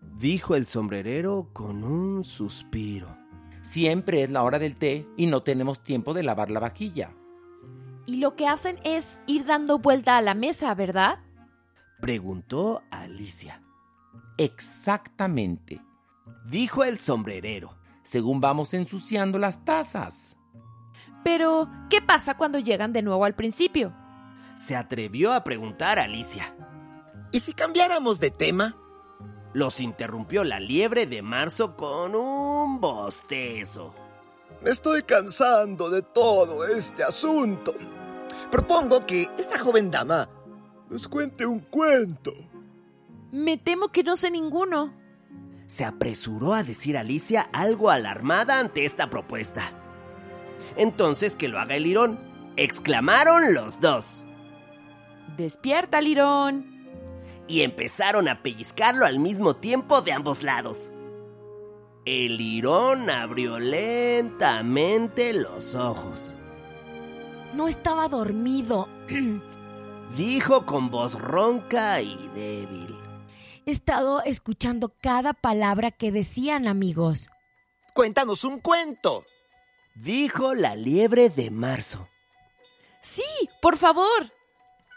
Dijo 0.00 0.54
el 0.54 0.66
sombrerero 0.66 1.50
con 1.52 1.82
un 1.82 2.22
suspiro. 2.22 3.18
Siempre 3.62 4.22
es 4.22 4.30
la 4.30 4.44
hora 4.44 4.60
del 4.60 4.76
té 4.76 5.08
y 5.16 5.26
no 5.26 5.42
tenemos 5.42 5.82
tiempo 5.82 6.14
de 6.14 6.22
lavar 6.22 6.52
la 6.52 6.60
vajilla. 6.60 7.10
Y 8.06 8.18
lo 8.18 8.36
que 8.36 8.46
hacen 8.46 8.78
es 8.84 9.22
ir 9.26 9.44
dando 9.44 9.78
vuelta 9.80 10.16
a 10.16 10.22
la 10.22 10.34
mesa, 10.34 10.72
¿verdad? 10.76 11.18
Preguntó 12.00 12.82
Alicia. 12.92 13.60
Exactamente. 14.38 15.80
Dijo 16.48 16.84
el 16.84 16.98
sombrerero. 16.98 17.75
Según 18.06 18.40
vamos 18.40 18.72
ensuciando 18.72 19.36
las 19.36 19.64
tazas. 19.64 20.36
Pero, 21.24 21.68
¿qué 21.90 22.00
pasa 22.00 22.36
cuando 22.36 22.60
llegan 22.60 22.92
de 22.92 23.02
nuevo 23.02 23.24
al 23.24 23.34
principio? 23.34 23.92
Se 24.54 24.76
atrevió 24.76 25.34
a 25.34 25.42
preguntar 25.42 25.98
Alicia. 25.98 26.54
¿Y 27.32 27.40
si 27.40 27.52
cambiáramos 27.52 28.20
de 28.20 28.30
tema? 28.30 28.76
Los 29.54 29.80
interrumpió 29.80 30.44
la 30.44 30.60
liebre 30.60 31.06
de 31.06 31.20
marzo 31.20 31.76
con 31.76 32.14
un 32.14 32.80
bostezo. 32.80 33.92
Me 34.62 34.70
estoy 34.70 35.02
cansando 35.02 35.90
de 35.90 36.02
todo 36.02 36.64
este 36.64 37.02
asunto. 37.02 37.74
Propongo 38.52 39.04
que 39.04 39.28
esta 39.36 39.58
joven 39.58 39.90
dama 39.90 40.28
nos 40.88 41.08
cuente 41.08 41.44
un 41.44 41.58
cuento. 41.58 42.32
Me 43.32 43.58
temo 43.58 43.88
que 43.88 44.04
no 44.04 44.14
sé 44.14 44.30
ninguno. 44.30 44.94
Se 45.66 45.84
apresuró 45.84 46.54
a 46.54 46.62
decir 46.62 46.96
Alicia 46.96 47.48
algo 47.52 47.90
alarmada 47.90 48.58
ante 48.58 48.84
esta 48.84 49.10
propuesta. 49.10 49.72
Entonces 50.76 51.36
que 51.36 51.48
lo 51.48 51.58
haga 51.58 51.76
el 51.76 51.84
lirón, 51.84 52.18
exclamaron 52.56 53.54
los 53.54 53.80
dos. 53.80 54.24
Despierta, 55.36 56.00
Lirón. 56.00 56.74
y 57.48 57.62
empezaron 57.62 58.26
a 58.28 58.42
pellizcarlo 58.42 59.04
al 59.06 59.18
mismo 59.18 59.54
tiempo 59.56 60.00
de 60.02 60.12
ambos 60.12 60.42
lados. 60.42 60.90
El 62.04 62.38
lirón 62.38 63.10
abrió 63.10 63.58
lentamente 63.58 65.32
los 65.32 65.74
ojos. 65.74 66.36
No 67.54 67.68
estaba 67.68 68.08
dormido. 68.08 68.88
Dijo 70.16 70.64
con 70.66 70.90
voz 70.90 71.20
ronca 71.20 72.00
y 72.00 72.28
débil. 72.34 72.95
He 73.66 73.72
estado 73.72 74.22
escuchando 74.22 74.94
cada 75.00 75.32
palabra 75.32 75.90
que 75.90 76.12
decían, 76.12 76.68
amigos. 76.68 77.30
Cuéntanos 77.94 78.44
un 78.44 78.60
cuento. 78.60 79.24
Dijo 79.94 80.54
la 80.54 80.76
liebre 80.76 81.30
de 81.30 81.50
marzo. 81.50 82.08
Sí, 83.00 83.24
por 83.60 83.76
favor. 83.76 84.32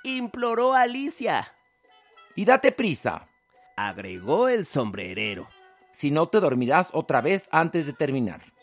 Imploró 0.03 0.73
Alicia. 0.73 1.51
Y 2.35 2.45
date 2.45 2.71
prisa. 2.71 3.27
Agregó 3.75 4.49
el 4.49 4.65
sombrerero. 4.65 5.49
Si 5.91 6.11
no 6.11 6.27
te 6.27 6.39
dormirás 6.39 6.91
otra 6.93 7.21
vez 7.21 7.49
antes 7.51 7.85
de 7.85 7.93
terminar. 7.93 8.53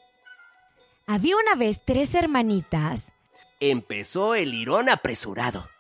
Había 1.06 1.36
una 1.36 1.54
vez 1.54 1.80
tres 1.84 2.14
hermanitas 2.14 3.12
Empezó 3.60 4.34
el 4.34 4.50
lirón 4.50 4.90
apresurado. 4.90 5.70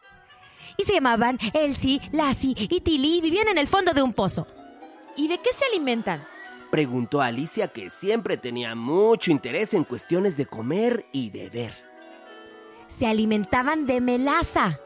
Y 0.76 0.84
se 0.84 0.94
llamaban 0.94 1.38
Elsie, 1.52 2.00
Lassie 2.12 2.54
y 2.56 2.80
Tilly 2.80 3.18
y 3.18 3.20
vivían 3.20 3.48
en 3.48 3.58
el 3.58 3.66
fondo 3.66 3.92
de 3.92 4.02
un 4.02 4.12
pozo. 4.12 4.46
¿Y 5.16 5.28
de 5.28 5.38
qué 5.38 5.50
se 5.54 5.64
alimentan? 5.64 6.22
Preguntó 6.70 7.22
Alicia 7.22 7.68
que 7.68 7.88
siempre 7.90 8.36
tenía 8.36 8.74
mucho 8.74 9.30
interés 9.30 9.72
en 9.72 9.84
cuestiones 9.84 10.36
de 10.36 10.46
comer 10.46 11.06
y 11.12 11.30
beber. 11.30 11.72
Se 12.98 13.06
alimentaban 13.06 13.86
de 13.86 14.00
melaza. 14.00 14.78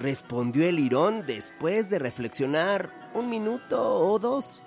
Respondió 0.00 0.68
el 0.68 0.76
lirón 0.76 1.24
después 1.26 1.90
de 1.90 1.98
reflexionar 1.98 2.90
un 3.14 3.30
minuto 3.30 3.80
o 3.80 4.18
dos. 4.18 4.60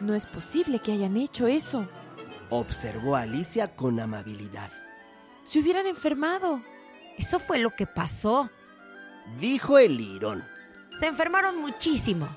No 0.00 0.14
es 0.14 0.26
posible 0.26 0.78
que 0.78 0.92
hayan 0.92 1.16
hecho 1.16 1.46
eso. 1.46 1.86
Observó 2.50 3.16
Alicia 3.16 3.74
con 3.74 3.98
amabilidad. 3.98 4.70
Se 5.42 5.58
hubieran 5.58 5.86
enfermado. 5.86 6.62
Eso 7.18 7.38
fue 7.38 7.58
lo 7.58 7.74
que 7.74 7.86
pasó. 7.86 8.50
Dijo 9.40 9.78
el 9.78 9.96
lirón. 9.96 10.44
Se 10.98 11.06
enfermaron 11.06 11.60
muchísimo. 11.60 12.28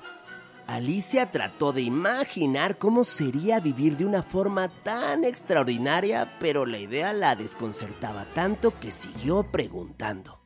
Alicia 0.66 1.30
trató 1.30 1.72
de 1.72 1.82
imaginar 1.82 2.78
cómo 2.78 3.02
sería 3.02 3.58
vivir 3.58 3.96
de 3.96 4.04
una 4.04 4.22
forma 4.22 4.68
tan 4.68 5.24
extraordinaria, 5.24 6.36
pero 6.38 6.64
la 6.64 6.78
idea 6.78 7.12
la 7.12 7.34
desconcertaba 7.34 8.24
tanto 8.26 8.78
que 8.78 8.92
siguió 8.92 9.42
preguntando. 9.42 10.38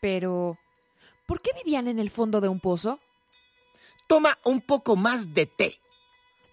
Pero, 0.00 0.58
¿por 1.26 1.40
qué 1.40 1.50
vivían 1.54 1.86
en 1.86 2.00
el 2.00 2.10
fondo 2.10 2.40
de 2.40 2.48
un 2.48 2.58
pozo? 2.58 2.98
Toma 4.08 4.38
un 4.44 4.60
poco 4.60 4.96
más 4.96 5.34
de 5.34 5.46
té. 5.46 5.78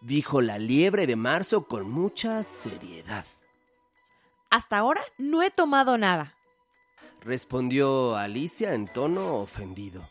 Dijo 0.02 0.42
la 0.42 0.60
liebre 0.60 1.08
de 1.08 1.16
marzo 1.16 1.68
con 1.68 1.90
mucha 1.90 2.44
seriedad. 2.44 3.26
Hasta 4.52 4.78
ahora 4.78 5.02
no 5.18 5.42
he 5.42 5.50
tomado 5.50 5.98
nada. 5.98 6.36
Respondió 7.22 8.16
Alicia 8.16 8.74
en 8.74 8.88
tono 8.88 9.36
ofendido. 9.38 10.10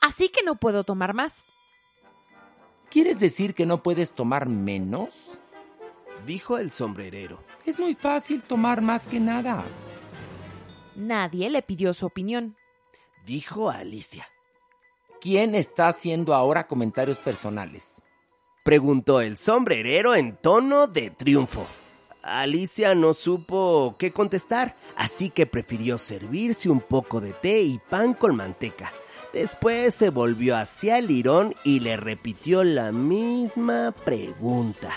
Así 0.00 0.28
que 0.28 0.42
no 0.42 0.56
puedo 0.56 0.84
tomar 0.84 1.14
más. 1.14 1.44
¿Quieres 2.90 3.20
decir 3.20 3.54
que 3.54 3.66
no 3.66 3.82
puedes 3.82 4.12
tomar 4.12 4.48
menos? 4.48 5.38
Dijo 6.26 6.58
el 6.58 6.70
sombrerero. 6.70 7.42
Es 7.64 7.78
muy 7.78 7.94
fácil 7.94 8.42
tomar 8.42 8.82
más 8.82 9.06
que 9.06 9.18
nada. 9.20 9.62
Nadie 10.94 11.48
le 11.48 11.62
pidió 11.62 11.94
su 11.94 12.06
opinión. 12.06 12.56
dijo 13.24 13.70
Alicia. 13.70 14.28
¿Quién 15.20 15.54
está 15.54 15.88
haciendo 15.88 16.34
ahora 16.34 16.66
comentarios 16.66 17.18
personales? 17.18 18.02
Preguntó 18.64 19.20
el 19.20 19.36
sombrerero 19.38 20.14
en 20.14 20.36
tono 20.36 20.86
de 20.86 21.10
triunfo. 21.10 21.66
Alicia 22.22 22.94
no 22.94 23.14
supo 23.14 23.96
qué 23.98 24.12
contestar, 24.12 24.76
así 24.96 25.30
que 25.30 25.46
prefirió 25.46 25.96
servirse 25.96 26.68
un 26.68 26.80
poco 26.80 27.20
de 27.20 27.32
té 27.32 27.62
y 27.62 27.78
pan 27.78 28.12
con 28.14 28.36
manteca. 28.36 28.92
Después 29.32 29.94
se 29.94 30.10
volvió 30.10 30.56
hacia 30.56 30.98
el 30.98 31.06
lirón 31.06 31.54
y 31.64 31.80
le 31.80 31.96
repitió 31.96 32.64
la 32.64 32.92
misma 32.92 33.92
pregunta. 33.92 34.90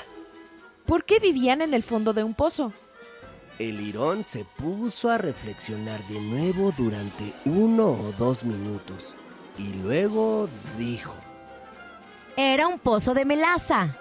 ¿Por 0.86 1.06
qué 1.06 1.20
vivían 1.20 1.62
en 1.62 1.74
el 1.74 1.84
fondo 1.84 2.14
de 2.14 2.24
un 2.24 2.34
pozo? 2.34 2.74
El 3.60 3.78
lirón 3.78 4.26
se 4.26 4.44
puso 4.44 5.10
a 5.10 5.18
reflexionar 5.18 6.06
de 6.08 6.20
nuevo 6.20 6.74
durante 6.76 7.34
uno 7.46 7.92
o 7.92 8.12
dos 8.18 8.44
minutos 8.44 9.16
y 9.58 9.72
luego 9.82 10.50
dijo, 10.78 11.14
Era 12.36 12.68
un 12.68 12.80
pozo 12.80 13.14
de 13.14 13.24
melaza. 13.24 13.96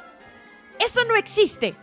¡Eso 0.81 1.05
no 1.05 1.15
existe! 1.15 1.77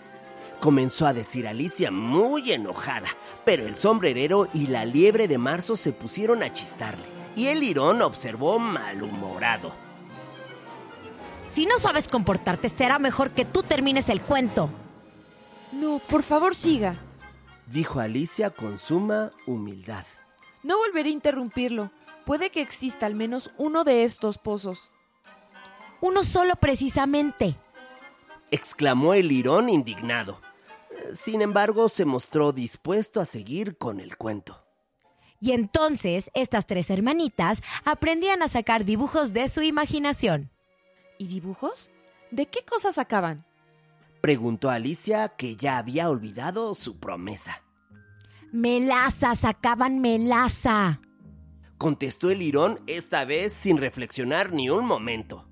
Comenzó 0.59 1.07
a 1.07 1.13
decir 1.13 1.47
Alicia 1.47 1.91
muy 1.91 2.51
enojada, 2.51 3.07
pero 3.45 3.65
el 3.65 3.75
sombrerero 3.75 4.47
y 4.53 4.67
la 4.67 4.85
liebre 4.85 5.27
de 5.27 5.37
marzo 5.37 5.75
se 5.75 5.93
pusieron 5.93 6.43
a 6.43 6.51
chistarle, 6.51 7.05
y 7.35 7.47
el 7.47 7.61
lirón 7.61 8.01
observó 8.01 8.59
malhumorado. 8.59 9.71
Si 11.53 11.65
no 11.65 11.79
sabes 11.79 12.07
comportarte, 12.07 12.69
será 12.69 12.99
mejor 12.99 13.31
que 13.31 13.45
tú 13.45 13.63
termines 13.63 14.09
el 14.09 14.21
cuento. 14.21 14.69
No, 15.71 15.99
por 16.09 16.23
favor 16.23 16.55
siga. 16.55 16.95
Dijo 17.67 17.99
Alicia 17.99 18.49
con 18.49 18.77
suma 18.77 19.31
humildad. 19.45 20.05
No 20.63 20.77
volveré 20.77 21.09
a 21.09 21.13
interrumpirlo. 21.13 21.91
Puede 22.25 22.49
que 22.49 22.61
exista 22.61 23.05
al 23.05 23.15
menos 23.15 23.51
uno 23.57 23.83
de 23.83 24.03
estos 24.03 24.37
pozos. 24.37 24.89
Uno 26.01 26.23
solo 26.23 26.55
precisamente. 26.55 27.55
Exclamó 28.51 29.13
el 29.13 29.27
lirón 29.27 29.69
indignado. 29.69 30.41
Sin 31.13 31.41
embargo, 31.41 31.89
se 31.89 32.05
mostró 32.05 32.51
dispuesto 32.51 33.21
a 33.21 33.25
seguir 33.25 33.77
con 33.77 33.99
el 33.99 34.17
cuento. 34.17 34.63
Y 35.39 35.51
entonces 35.51 36.29
estas 36.33 36.67
tres 36.67 36.89
hermanitas 36.89 37.61
aprendían 37.85 38.43
a 38.43 38.47
sacar 38.47 38.85
dibujos 38.85 39.31
de 39.33 39.47
su 39.47 39.61
imaginación. 39.61 40.51
¿Y 41.17 41.27
dibujos? 41.27 41.89
¿De 42.31 42.47
qué 42.47 42.63
cosas 42.65 42.95
sacaban? 42.95 43.45
Preguntó 44.21 44.69
Alicia, 44.69 45.29
que 45.29 45.55
ya 45.55 45.77
había 45.77 46.09
olvidado 46.09 46.73
su 46.75 46.99
promesa. 46.99 47.63
Melaza, 48.51 49.35
sacaban 49.35 49.99
melaza. 49.99 50.99
Contestó 51.77 52.29
el 52.29 52.39
lirón 52.39 52.81
esta 52.87 53.23
vez 53.23 53.53
sin 53.53 53.77
reflexionar 53.77 54.51
ni 54.51 54.69
un 54.69 54.85
momento. 54.85 55.48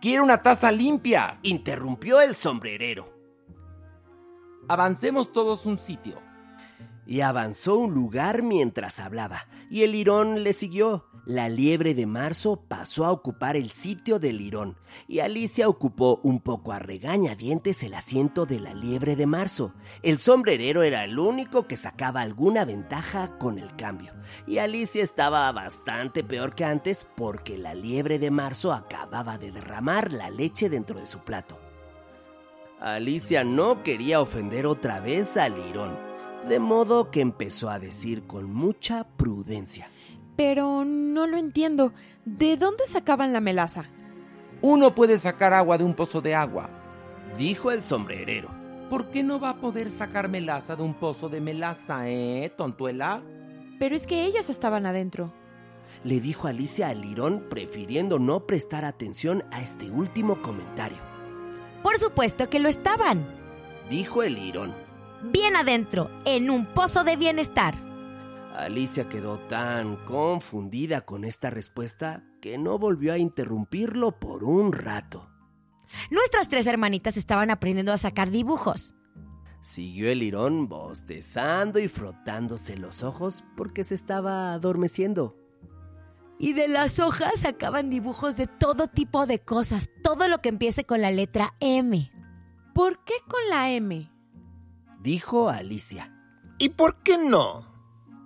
Quiero 0.00 0.22
una 0.22 0.42
taza 0.42 0.70
limpia. 0.70 1.38
Interrumpió 1.42 2.20
el 2.20 2.36
sombrerero. 2.36 3.12
Avancemos 4.68 5.32
todos 5.32 5.64
un 5.66 5.78
sitio. 5.78 6.25
Y 7.06 7.20
avanzó 7.20 7.78
un 7.78 7.94
lugar 7.94 8.42
mientras 8.42 9.00
hablaba, 9.00 9.46
y 9.70 9.82
el 9.82 9.92
lirón 9.92 10.42
le 10.42 10.52
siguió. 10.52 11.04
La 11.26 11.48
liebre 11.48 11.92
de 11.94 12.06
marzo 12.06 12.62
pasó 12.68 13.04
a 13.04 13.10
ocupar 13.10 13.56
el 13.56 13.70
sitio 13.70 14.20
del 14.20 14.38
lirón, 14.38 14.76
y 15.08 15.18
Alicia 15.18 15.68
ocupó 15.68 16.20
un 16.22 16.38
poco 16.38 16.70
a 16.70 16.78
regañadientes 16.78 17.82
el 17.82 17.94
asiento 17.94 18.46
de 18.46 18.60
la 18.60 18.74
liebre 18.74 19.16
de 19.16 19.26
marzo. 19.26 19.72
El 20.02 20.18
sombrerero 20.18 20.84
era 20.84 21.02
el 21.02 21.18
único 21.18 21.66
que 21.66 21.76
sacaba 21.76 22.20
alguna 22.20 22.64
ventaja 22.64 23.38
con 23.38 23.58
el 23.58 23.74
cambio, 23.74 24.12
y 24.46 24.58
Alicia 24.58 25.02
estaba 25.02 25.50
bastante 25.50 26.22
peor 26.22 26.54
que 26.54 26.64
antes 26.64 27.04
porque 27.16 27.58
la 27.58 27.74
liebre 27.74 28.20
de 28.20 28.30
marzo 28.30 28.72
acababa 28.72 29.36
de 29.36 29.50
derramar 29.50 30.12
la 30.12 30.30
leche 30.30 30.68
dentro 30.68 31.00
de 31.00 31.06
su 31.06 31.18
plato. 31.18 31.58
Alicia 32.78 33.42
no 33.42 33.82
quería 33.82 34.20
ofender 34.20 34.64
otra 34.64 35.00
vez 35.00 35.36
al 35.36 35.56
lirón, 35.56 35.96
de 36.48 36.60
modo 36.60 37.10
que 37.10 37.20
empezó 37.20 37.70
a 37.70 37.78
decir 37.78 38.26
con 38.26 38.52
mucha 38.52 39.04
prudencia. 39.04 39.88
Pero 40.36 40.84
no 40.84 41.26
lo 41.26 41.36
entiendo. 41.36 41.92
¿De 42.24 42.56
dónde 42.56 42.86
sacaban 42.86 43.32
la 43.32 43.40
melaza? 43.40 43.86
Uno 44.62 44.94
puede 44.94 45.18
sacar 45.18 45.52
agua 45.52 45.78
de 45.78 45.84
un 45.84 45.94
pozo 45.94 46.20
de 46.20 46.34
agua. 46.34 46.70
Dijo 47.36 47.70
el 47.70 47.82
sombrerero. 47.82 48.50
¿Por 48.90 49.10
qué 49.10 49.22
no 49.22 49.40
va 49.40 49.50
a 49.50 49.60
poder 49.60 49.90
sacar 49.90 50.28
melaza 50.28 50.76
de 50.76 50.82
un 50.82 50.94
pozo 50.94 51.28
de 51.28 51.40
melaza, 51.40 52.08
eh, 52.08 52.52
tontuela? 52.56 53.22
Pero 53.78 53.96
es 53.96 54.06
que 54.06 54.24
ellas 54.24 54.48
estaban 54.48 54.86
adentro. 54.86 55.32
Le 56.04 56.20
dijo 56.20 56.46
Alicia 56.46 56.88
al 56.88 57.00
lirón, 57.00 57.46
prefiriendo 57.50 58.18
no 58.18 58.46
prestar 58.46 58.84
atención 58.84 59.42
a 59.50 59.60
este 59.60 59.90
último 59.90 60.40
comentario. 60.40 60.98
Por 61.82 61.98
supuesto 61.98 62.48
que 62.48 62.60
lo 62.60 62.68
estaban. 62.68 63.26
Dijo 63.90 64.22
el 64.22 64.36
lirón. 64.36 64.85
Bien 65.22 65.56
adentro, 65.56 66.10
en 66.24 66.50
un 66.50 66.66
pozo 66.66 67.04
de 67.04 67.16
bienestar. 67.16 67.74
Alicia 68.54 69.08
quedó 69.08 69.38
tan 69.38 69.96
confundida 70.06 71.02
con 71.02 71.24
esta 71.24 71.50
respuesta 71.50 72.24
que 72.40 72.58
no 72.58 72.78
volvió 72.78 73.12
a 73.12 73.18
interrumpirlo 73.18 74.18
por 74.18 74.44
un 74.44 74.72
rato. 74.72 75.28
Nuestras 76.10 76.48
tres 76.48 76.66
hermanitas 76.66 77.16
estaban 77.16 77.50
aprendiendo 77.50 77.92
a 77.92 77.98
sacar 77.98 78.30
dibujos. 78.30 78.94
Siguió 79.60 80.10
el 80.10 80.20
lirón 80.20 80.68
bostezando 80.68 81.78
y 81.80 81.88
frotándose 81.88 82.76
los 82.76 83.02
ojos 83.02 83.44
porque 83.56 83.84
se 83.84 83.94
estaba 83.94 84.52
adormeciendo. 84.52 85.36
Y 86.38 86.52
de 86.52 86.68
las 86.68 87.00
hojas 87.00 87.40
sacaban 87.40 87.90
dibujos 87.90 88.36
de 88.36 88.46
todo 88.46 88.86
tipo 88.86 89.26
de 89.26 89.40
cosas, 89.40 89.90
todo 90.02 90.28
lo 90.28 90.40
que 90.40 90.50
empiece 90.50 90.84
con 90.84 91.00
la 91.00 91.10
letra 91.10 91.54
M. 91.60 92.12
¿Por 92.74 93.02
qué 93.04 93.14
con 93.28 93.40
la 93.48 93.70
M? 93.70 94.10
Dijo 95.06 95.48
Alicia. 95.48 96.10
¿Y 96.58 96.70
por 96.70 96.96
qué 97.04 97.16
no? 97.16 97.64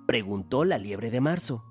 preguntó 0.06 0.64
la 0.64 0.78
liebre 0.78 1.10
de 1.10 1.20
marzo. 1.20 1.62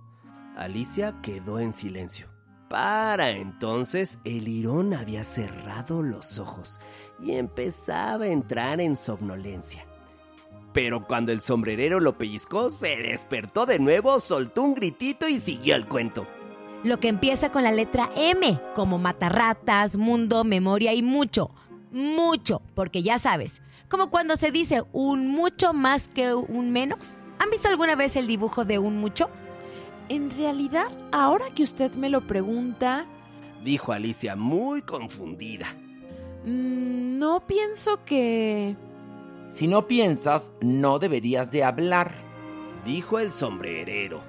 Alicia 0.56 1.16
quedó 1.24 1.58
en 1.60 1.74
silencio. 1.74 2.28
Para 2.70 3.32
entonces 3.32 4.20
el 4.24 4.44
lirón 4.44 4.94
había 4.94 5.24
cerrado 5.24 6.04
los 6.04 6.38
ojos 6.38 6.80
y 7.20 7.32
empezaba 7.38 8.26
a 8.26 8.28
entrar 8.28 8.82
en 8.82 8.96
somnolencia. 8.96 9.84
Pero 10.74 11.08
cuando 11.08 11.32
el 11.32 11.42
sombrerero 11.42 12.00
lo 12.00 12.20
pellizcó, 12.20 12.70
se 12.70 12.96
despertó 12.98 13.66
de 13.66 13.80
nuevo, 13.80 14.20
soltó 14.20 14.62
un 14.62 14.76
gritito 14.76 15.28
y 15.28 15.40
siguió 15.40 15.76
el 15.76 15.88
cuento. 15.88 16.28
Lo 16.84 17.00
que 17.00 17.08
empieza 17.08 17.52
con 17.52 17.64
la 17.64 17.72
letra 17.72 18.12
M, 18.16 18.62
como 18.76 19.00
matarratas, 19.00 19.98
mundo, 19.98 20.44
memoria 20.44 20.94
y 20.94 21.02
mucho. 21.02 21.50
Mucho, 21.92 22.62
porque 22.76 23.02
ya 23.02 23.18
sabes, 23.18 23.64
como 23.90 24.10
cuando 24.10 24.36
se 24.36 24.52
dice 24.52 24.84
un 24.94 25.28
mucho 25.28 25.74
más 25.74 26.08
que 26.08 26.34
un 26.34 26.72
menos. 26.72 27.10
¿Han 27.40 27.50
visto 27.50 27.68
alguna 27.68 27.96
vez 27.96 28.16
el 28.16 28.28
dibujo 28.28 28.64
de 28.64 28.80
un 28.80 28.98
mucho? 29.00 29.30
En 30.08 30.30
realidad, 30.32 30.88
ahora 31.12 31.46
que 31.54 31.64
usted 31.64 31.96
me 31.96 32.10
lo 32.10 32.26
pregunta... 32.26 33.06
Dijo 33.64 33.92
Alicia 33.92 34.36
muy 34.36 34.82
confundida. 34.82 35.68
Mm, 36.46 37.18
no 37.20 37.46
pienso 37.46 38.04
que... 38.06 38.76
Si 39.52 39.68
no 39.68 39.88
piensas, 39.88 40.52
no 40.62 41.00
deberías 41.00 41.52
de 41.52 41.64
hablar. 41.64 42.14
Dijo 42.86 43.20
el 43.20 43.32
sombrerero. 43.32 44.22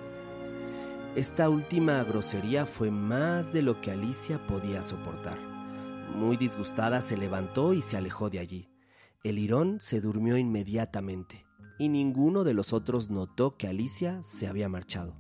Esta 1.17 1.49
última 1.49 2.03
grosería 2.05 2.67
fue 2.67 2.91
más 2.91 3.53
de 3.53 3.63
lo 3.63 3.81
que 3.81 3.91
Alicia 3.91 4.39
podía 4.47 4.83
soportar. 4.83 5.39
Muy 6.15 6.37
disgustada 6.37 7.01
se 7.01 7.17
levantó 7.17 7.75
y 7.75 7.83
se 7.83 7.97
alejó 7.97 8.31
de 8.31 8.39
allí. 8.39 8.70
El 9.23 9.37
lirón 9.37 9.81
se 9.81 10.01
durmió 10.01 10.39
inmediatamente 10.39 11.47
y 11.79 11.89
ninguno 11.89 12.43
de 12.45 12.55
los 12.55 12.73
otros 12.73 13.11
notó 13.11 13.57
que 13.57 13.67
Alicia 13.67 14.21
se 14.25 14.47
había 14.47 14.69
marchado, 14.69 15.15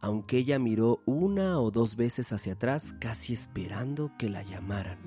aunque 0.00 0.38
ella 0.38 0.58
miró 0.58 1.02
una 1.04 1.58
o 1.60 1.70
dos 1.70 1.96
veces 1.96 2.32
hacia 2.32 2.52
atrás 2.52 2.94
casi 3.00 3.32
esperando 3.32 4.12
que 4.18 4.28
la 4.28 4.42
llamaran. 4.42 4.98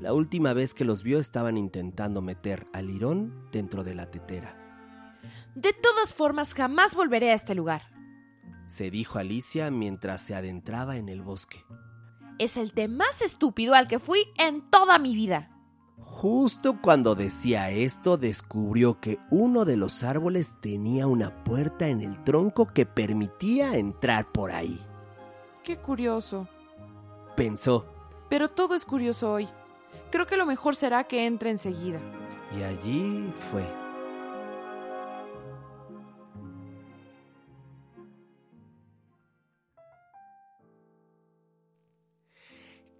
La 0.00 0.12
última 0.12 0.52
vez 0.52 0.74
que 0.74 0.84
los 0.84 1.02
vio 1.02 1.18
estaban 1.18 1.56
intentando 1.56 2.20
meter 2.20 2.66
al 2.72 2.88
lirón 2.88 3.48
dentro 3.52 3.84
de 3.84 3.94
la 3.94 4.10
tetera. 4.10 4.58
De 5.54 5.72
todas 5.72 6.14
formas, 6.14 6.54
jamás 6.54 6.96
volveré 6.96 7.30
a 7.30 7.34
este 7.34 7.54
lugar, 7.54 7.82
se 8.72 8.90
dijo 8.90 9.18
Alicia 9.18 9.70
mientras 9.70 10.22
se 10.22 10.34
adentraba 10.34 10.96
en 10.96 11.10
el 11.10 11.20
bosque. 11.20 11.62
Es 12.38 12.56
el 12.56 12.72
té 12.72 12.88
más 12.88 13.20
estúpido 13.20 13.74
al 13.74 13.86
que 13.86 13.98
fui 13.98 14.24
en 14.38 14.62
toda 14.70 14.98
mi 14.98 15.14
vida. 15.14 15.50
Justo 15.98 16.78
cuando 16.80 17.14
decía 17.14 17.70
esto, 17.70 18.16
descubrió 18.16 19.00
que 19.00 19.18
uno 19.30 19.64
de 19.64 19.76
los 19.76 20.04
árboles 20.04 20.56
tenía 20.60 21.06
una 21.06 21.42
puerta 21.42 21.88
en 21.88 22.00
el 22.00 22.22
tronco 22.22 22.66
que 22.66 22.86
permitía 22.86 23.76
entrar 23.76 24.30
por 24.30 24.52
ahí. 24.52 24.80
Qué 25.64 25.76
curioso. 25.78 26.48
Pensó. 27.36 27.86
Pero 28.28 28.48
todo 28.48 28.74
es 28.74 28.84
curioso 28.84 29.32
hoy. 29.32 29.48
Creo 30.10 30.26
que 30.26 30.36
lo 30.36 30.46
mejor 30.46 30.76
será 30.76 31.04
que 31.04 31.26
entre 31.26 31.50
enseguida. 31.50 31.98
Y 32.56 32.62
allí 32.62 33.32
fue. 33.50 33.64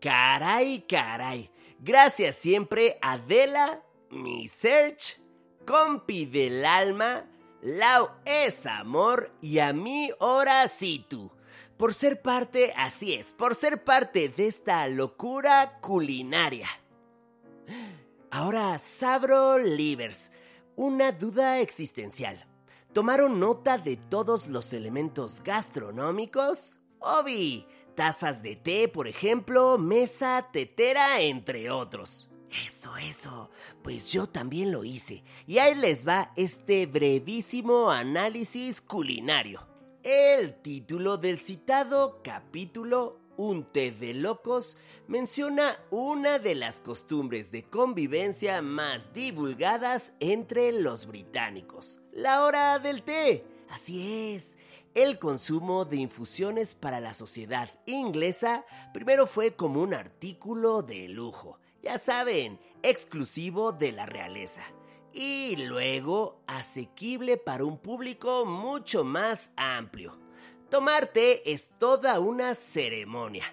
Caray, 0.01 0.85
caray. 0.89 1.49
Gracias 1.85 2.37
siempre 2.37 2.97
a 3.03 3.15
Adela, 3.15 3.83
mi 4.09 4.47
Search, 4.47 5.21
compi 5.67 6.27
del 6.27 6.65
alma, 6.65 7.29
Lau 7.61 8.09
es 8.25 8.67
amor 8.67 9.33
y 9.41 9.59
a 9.59 9.73
mí 9.73 10.13
ahora 10.21 10.69
sí 10.69 11.05
tú. 11.09 11.33
Por 11.77 11.93
ser 11.93 12.23
parte, 12.23 12.73
así 12.77 13.15
es, 13.15 13.33
por 13.33 13.57
ser 13.57 13.83
parte 13.83 14.29
de 14.29 14.47
esta 14.47 14.87
locura 14.87 15.81
culinaria. 15.81 16.69
Ahora, 18.31 18.79
Sabro 18.79 19.59
Livers, 19.59 20.31
una 20.77 21.11
duda 21.11 21.59
existencial. 21.59 22.47
¿Tomaron 22.93 23.41
nota 23.41 23.77
de 23.77 23.97
todos 23.97 24.47
los 24.47 24.73
elementos 24.73 25.43
gastronómicos? 25.43 26.79
Obi, 27.01 27.67
tazas 27.95 28.43
de 28.43 28.57
té, 28.57 28.89
por 28.89 29.09
ejemplo, 29.09 29.79
mesa, 29.79 30.49
tetera, 30.53 31.21
entre 31.21 31.71
otros. 31.71 32.31
Eso, 32.65 32.97
eso. 32.99 33.51
Pues 33.83 34.13
yo 34.13 34.27
también 34.27 34.73
lo 34.73 34.85
hice. 34.85 35.25
Y 35.47 35.59
ahí 35.59 35.75
les 35.75 36.07
va 36.07 36.33
este 36.37 36.87
brevísimo 36.87 37.91
análisis 37.91 38.81
culinario. 38.81 39.67
El 40.03 40.61
título 40.61 41.17
del 41.17 41.39
citado 41.39 42.21
capítulo 42.23 43.21
Un 43.37 43.65
té 43.73 43.93
de 43.93 44.13
locos 44.13 44.77
menciona 45.07 45.79
una 45.91 46.39
de 46.39 46.55
las 46.55 46.81
costumbres 46.81 47.51
de 47.53 47.63
convivencia 47.63 48.61
más 48.61 49.15
divulgadas 49.15 50.13
entre 50.21 50.73
los 50.73 51.07
británicos. 51.07 52.01
La 52.13 52.45
hora 52.45 52.79
del 52.79 53.03
té. 53.03 53.45
Así 53.71 54.35
es. 54.35 54.59
El 54.95 55.19
consumo 55.19 55.85
de 55.85 55.97
infusiones 55.97 56.75
para 56.75 57.01
la 57.01 57.15
sociedad 57.15 57.71
inglesa 57.87 58.65
primero 58.93 59.27
fue 59.27 59.55
como 59.55 59.83
un 59.83 59.95
artículo 59.95 60.83
de 60.83 61.09
lujo 61.09 61.59
ya 61.83 61.99
saben, 61.99 62.61
exclusivo 62.83 63.73
de 63.73 63.93
la 63.93 64.07
realeza. 64.07 64.63
Y 65.13 65.57
luego 65.67 66.41
asequible 66.47 67.37
para 67.37 67.65
un 67.65 67.77
público 67.77 68.47
mucho 68.47 69.05
más 69.05 69.51
amplio. 69.57 70.17
Tomar 70.71 71.07
té 71.07 71.53
es 71.53 71.73
toda 71.79 72.19
una 72.21 72.55
ceremonia. 72.55 73.45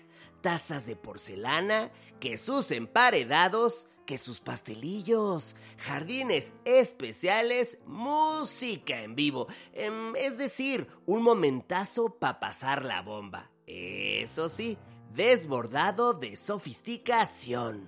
Tazas 0.41 0.86
de 0.86 0.95
porcelana, 0.95 1.91
que 2.21 2.38
sus 2.38 2.71
emparedados, 2.71 3.88
que 4.10 4.17
sus 4.17 4.39
pastelillos, 4.39 5.56
jardines 5.78 6.56
especiales, 6.65 7.78
música 7.86 9.04
en 9.04 9.13
vivo. 9.13 9.48
Em, 9.72 10.15
es 10.15 10.36
decir, 10.39 10.88
un 11.06 11.22
momentazo 11.22 12.15
para 12.15 12.39
pasar 12.39 12.86
la 12.86 13.04
bomba. 13.04 13.52
Eso 13.67 14.50
sí, 14.50 14.80
desbordado 15.13 16.15
de 16.15 16.38
sofisticación. 16.38 17.88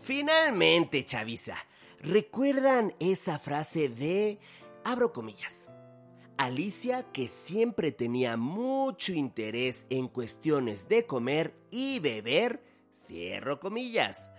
Finalmente, 0.00 1.04
Chavisa, 1.04 1.56
¿recuerdan 2.00 2.92
esa 2.98 3.38
frase 3.38 3.88
de, 3.88 4.40
abro 4.82 5.12
comillas, 5.12 5.70
Alicia 6.36 7.04
que 7.12 7.28
siempre 7.28 7.92
tenía 7.92 8.36
mucho 8.36 9.12
interés 9.12 9.86
en 9.88 10.08
cuestiones 10.08 10.88
de 10.88 11.06
comer 11.06 11.54
y 11.70 12.00
beber, 12.00 12.64
cierro 12.92 13.60
comillas. 13.60 14.32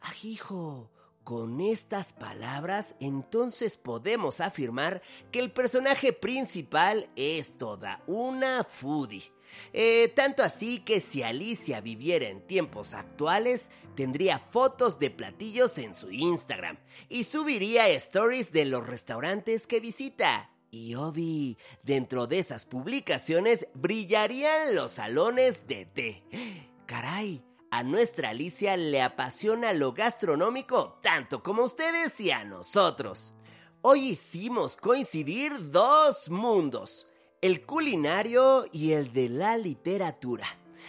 Ajijo, 0.00 0.90
con 1.24 1.60
estas 1.60 2.12
palabras 2.12 2.96
entonces 3.00 3.76
podemos 3.76 4.40
afirmar 4.40 5.02
que 5.30 5.40
el 5.40 5.52
personaje 5.52 6.12
principal 6.12 7.08
es 7.16 7.56
toda 7.58 8.02
una 8.06 8.64
foodie 8.64 9.30
eh, 9.72 10.12
tanto 10.14 10.42
así 10.42 10.80
que 10.80 11.00
si 11.00 11.22
Alicia 11.22 11.80
viviera 11.80 12.28
en 12.28 12.46
tiempos 12.46 12.94
actuales, 12.94 13.70
tendría 13.94 14.38
fotos 14.38 14.98
de 14.98 15.10
platillos 15.10 15.78
en 15.78 15.94
su 15.94 16.10
Instagram 16.10 16.78
y 17.08 17.24
subiría 17.24 17.88
stories 17.88 18.52
de 18.52 18.64
los 18.64 18.86
restaurantes 18.86 19.66
que 19.66 19.80
visita. 19.80 20.50
Y 20.70 20.94
Obi, 20.94 21.58
dentro 21.82 22.26
de 22.26 22.38
esas 22.38 22.64
publicaciones 22.64 23.66
brillarían 23.74 24.74
los 24.74 24.92
salones 24.92 25.66
de 25.66 25.86
té. 25.86 26.22
Caray, 26.86 27.42
a 27.70 27.82
nuestra 27.82 28.30
Alicia 28.30 28.76
le 28.76 29.00
apasiona 29.00 29.72
lo 29.72 29.92
gastronómico 29.92 30.98
tanto 31.02 31.42
como 31.42 31.62
a 31.62 31.66
ustedes 31.66 32.20
y 32.20 32.30
a 32.30 32.44
nosotros. 32.44 33.34
Hoy 33.82 34.10
hicimos 34.10 34.76
coincidir 34.76 35.70
dos 35.70 36.28
mundos 36.30 37.06
el 37.40 37.64
culinario 37.64 38.66
y 38.70 38.92
el 38.92 39.12
de 39.12 39.28
la 39.28 39.56
literatura. 39.56 40.46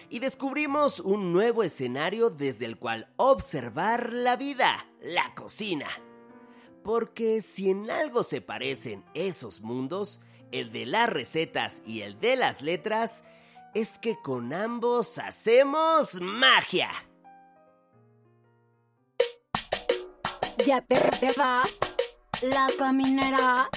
Y 0.09 0.19
descubrimos 0.19 0.99
un 0.99 1.31
nuevo 1.31 1.63
escenario 1.63 2.29
desde 2.29 2.65
el 2.65 2.77
cual 2.77 3.07
observar 3.17 4.11
la 4.11 4.35
vida, 4.35 4.85
la 5.01 5.33
cocina. 5.33 5.87
Porque 6.83 7.41
si 7.41 7.69
en 7.69 7.89
algo 7.89 8.23
se 8.23 8.41
parecen 8.41 9.05
esos 9.13 9.61
mundos, 9.61 10.19
el 10.51 10.71
de 10.71 10.85
las 10.85 11.09
recetas 11.09 11.81
y 11.85 12.01
el 12.01 12.19
de 12.19 12.35
las 12.35 12.61
letras, 12.61 13.23
es 13.73 13.99
que 13.99 14.17
con 14.21 14.53
ambos 14.53 15.17
hacemos 15.17 16.19
magia. 16.21 16.91
Ya 20.65 20.81
te, 20.81 20.95
vas, 21.37 21.77
la 22.41 22.67
caminera 22.77 23.69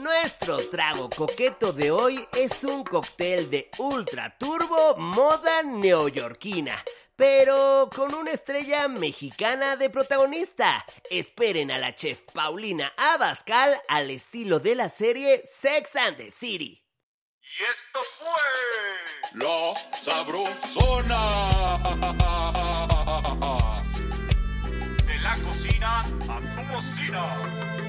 nuestro 0.00 0.56
trago 0.68 1.08
coqueto 1.08 1.72
de 1.72 1.90
hoy 1.90 2.26
es 2.36 2.64
un 2.64 2.82
cóctel 2.82 3.48
de 3.50 3.70
ultra 3.78 4.36
turbo 4.36 4.96
moda 4.96 5.62
neoyorquina 5.62 6.74
pero 7.22 7.88
con 7.94 8.12
una 8.14 8.32
estrella 8.32 8.88
mexicana 8.88 9.76
de 9.76 9.90
protagonista. 9.90 10.84
Esperen 11.08 11.70
a 11.70 11.78
la 11.78 11.94
chef 11.94 12.22
Paulina 12.32 12.92
Abascal 12.96 13.76
al 13.86 14.10
estilo 14.10 14.58
de 14.58 14.74
la 14.74 14.88
serie 14.88 15.42
Sex 15.44 15.94
and 15.94 16.16
the 16.16 16.30
City. 16.32 16.81
Y 17.58 17.64
esto 17.64 18.00
fue 18.02 18.42
La 19.34 19.74
Sabrosona. 19.94 21.22
De 25.06 25.18
la 25.18 25.36
cocina 25.36 26.00
a 26.00 26.40
tu 26.40 26.72
cocina. 26.72 27.81